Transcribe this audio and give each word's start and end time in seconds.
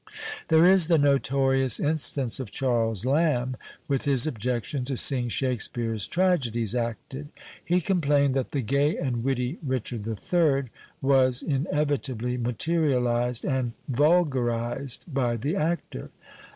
There 0.47 0.65
is 0.65 0.87
the 0.87 0.97
notorious 0.97 1.79
instance 1.79 2.39
of 2.39 2.49
Charles 2.49 3.05
Lamb, 3.05 3.55
with 3.87 4.05
his 4.05 4.25
objection 4.25 4.83
to 4.85 4.97
seeing 4.97 5.29
Shakespeare's 5.29 6.07
tragedies 6.07 6.73
acted. 6.73 7.29
He 7.63 7.81
complained 7.81 8.33
that 8.33 8.49
the 8.49 8.63
gay 8.63 8.97
and 8.97 9.23
witty 9.23 9.59
Richard 9.61 10.07
HI. 10.07 10.71
was 11.03 11.43
inevitably 11.43 12.35
materialized 12.37 13.45
and 13.45 13.73
vulgarized 13.87 15.05
by 15.13 15.37
the 15.37 15.55
actor. 15.55 16.09